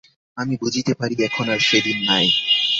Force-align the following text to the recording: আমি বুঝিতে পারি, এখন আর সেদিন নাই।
আমি 0.37 0.53
বুঝিতে 0.57 0.93
পারি, 0.93 1.15
এখন 1.23 1.45
আর 1.49 1.59
সেদিন 1.59 1.97
নাই। 2.05 2.25